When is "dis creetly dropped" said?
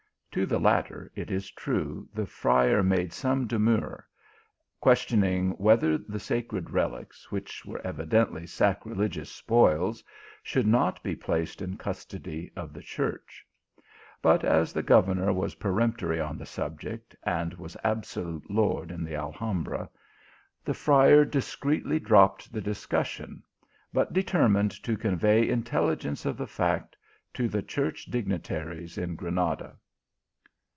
21.25-22.53